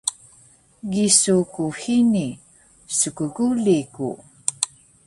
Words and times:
Gisu 0.91 1.35
ku 1.53 1.63
hini, 1.79 2.27
skguli 2.97 3.79
ku! 3.93 4.09